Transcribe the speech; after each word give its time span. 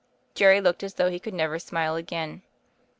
Jerry 0.33 0.59
looked 0.61 0.81
as 0.81 0.95
though 0.95 1.11
he 1.11 1.19
could 1.19 1.35
never 1.35 1.59
smile 1.59 1.95
again. 1.95 2.41